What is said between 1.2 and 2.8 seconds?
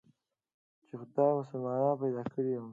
مسلمان پيدا کړى يم.